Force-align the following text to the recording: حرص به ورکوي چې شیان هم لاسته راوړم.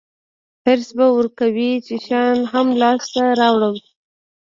حرص 0.65 0.89
به 0.97 1.05
ورکوي 1.17 1.71
چې 1.85 1.95
شیان 2.05 2.37
هم 2.53 2.67
لاسته 2.81 3.23
راوړم. 3.39 3.75